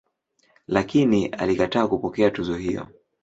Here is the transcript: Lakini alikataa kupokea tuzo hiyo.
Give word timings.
Lakini 0.67 1.25
alikataa 1.27 1.87
kupokea 1.87 2.31
tuzo 2.31 2.55
hiyo. 2.57 2.87